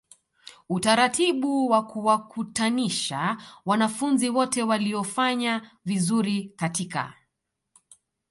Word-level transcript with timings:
utaratibu 0.69 1.69
wakuwakutanisha 1.69 3.37
wanafunzi 3.65 4.29
wote 4.29 4.63
waliofanya 4.63 5.71
vizuri 5.85 6.53
katika 6.55 7.13